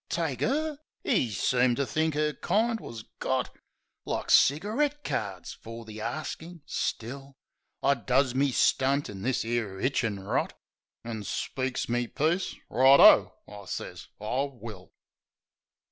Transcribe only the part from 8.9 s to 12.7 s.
in this 'ere hitchin' rot, An' speaks me piece: